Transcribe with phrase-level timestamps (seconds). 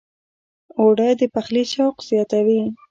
[0.79, 2.61] اوړه د پخلي شوق زیاتوي